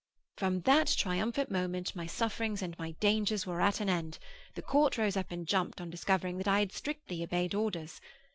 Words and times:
From 0.35 0.61
that 0.61 0.87
triumphant 0.97 1.51
moment 1.51 1.95
my 1.95 2.07
sufferings 2.07 2.63
and 2.63 2.75
my 2.79 2.93
dangers 2.93 3.45
were 3.45 3.61
at 3.61 3.79
an 3.79 3.87
end. 3.87 4.17
The 4.55 4.63
court 4.63 4.97
rose 4.97 5.15
up 5.15 5.29
and 5.31 5.45
jumped, 5.45 5.79
on 5.79 5.91
discovering 5.91 6.39
that 6.39 6.47
I 6.47 6.57
had 6.61 6.71
strictly 6.71 7.21
obeyed 7.21 7.53
orders. 7.53 8.01